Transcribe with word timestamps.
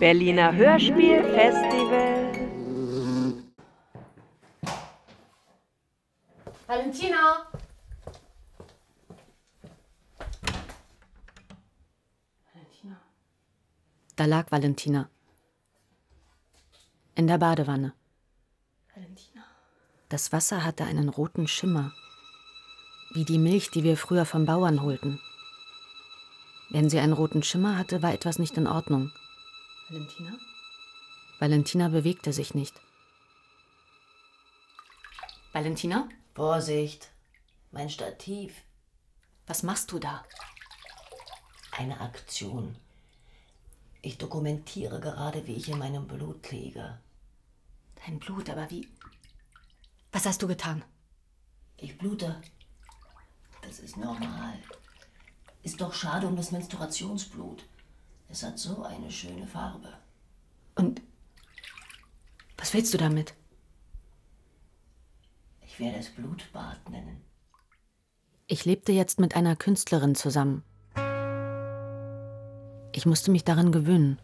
Berliner 0.00 0.56
Hörspielfestival. 0.56 2.32
Valentina! 6.66 7.46
Valentina. 12.54 12.96
Da 14.16 14.24
lag 14.24 14.50
Valentina. 14.50 15.10
In 17.14 17.26
der 17.26 17.36
Badewanne. 17.36 17.92
Valentina. 18.94 19.44
Das 20.08 20.32
Wasser 20.32 20.64
hatte 20.64 20.84
einen 20.84 21.10
roten 21.10 21.46
Schimmer. 21.46 21.92
Wie 23.12 23.26
die 23.26 23.38
Milch, 23.38 23.70
die 23.70 23.84
wir 23.84 23.98
früher 23.98 24.24
vom 24.24 24.46
Bauern 24.46 24.80
holten. 24.80 25.20
Wenn 26.70 26.88
sie 26.88 27.00
einen 27.00 27.12
roten 27.12 27.42
Schimmer 27.42 27.76
hatte, 27.76 28.02
war 28.02 28.14
etwas 28.14 28.38
nicht 28.38 28.56
in 28.56 28.66
Ordnung. 28.66 29.12
Valentina? 29.90 30.38
Valentina 31.40 31.88
bewegte 31.88 32.32
sich 32.32 32.54
nicht. 32.54 32.80
Valentina? 35.52 36.08
Vorsicht, 36.32 37.10
mein 37.72 37.90
Stativ. 37.90 38.54
Was 39.48 39.64
machst 39.64 39.90
du 39.90 39.98
da? 39.98 40.24
Eine 41.72 42.00
Aktion. 42.00 42.76
Ich 44.00 44.16
dokumentiere 44.16 45.00
gerade, 45.00 45.44
wie 45.48 45.56
ich 45.56 45.68
in 45.68 45.78
meinem 45.78 46.06
Blut 46.06 46.52
liege. 46.52 47.00
Dein 48.06 48.20
Blut, 48.20 48.48
aber 48.48 48.70
wie? 48.70 48.88
Was 50.12 50.24
hast 50.24 50.40
du 50.40 50.46
getan? 50.46 50.84
Ich 51.76 51.98
blute. 51.98 52.40
Das 53.62 53.80
ist 53.80 53.96
normal. 53.96 54.56
Ist 55.64 55.80
doch 55.80 55.92
schade 55.92 56.28
um 56.28 56.36
das 56.36 56.52
Menstruationsblut. 56.52 57.64
Es 58.30 58.42
hat 58.44 58.58
so 58.58 58.82
eine 58.84 59.10
schöne 59.10 59.46
Farbe. 59.46 59.88
Und 60.76 61.02
was 62.56 62.72
willst 62.72 62.94
du 62.94 62.98
damit? 62.98 63.34
Ich 65.62 65.80
werde 65.80 65.98
es 65.98 66.10
Blutbad 66.10 66.88
nennen. 66.88 67.22
Ich 68.46 68.64
lebte 68.64 68.92
jetzt 68.92 69.18
mit 69.18 69.34
einer 69.34 69.56
Künstlerin 69.56 70.14
zusammen. 70.14 70.62
Ich 72.92 73.06
musste 73.06 73.30
mich 73.30 73.44
daran 73.44 73.72
gewöhnen. 73.72 74.18